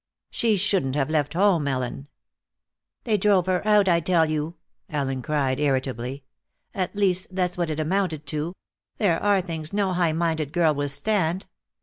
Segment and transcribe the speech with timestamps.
[0.31, 2.07] "She shouldn't have left home, Ellen."
[3.03, 4.55] "They drove her out, I tell you,"
[4.89, 6.23] Ellen cried, irritably.
[6.73, 8.55] "At least that's what it amounted to.
[8.97, 11.45] There are things no high minded girl will stand.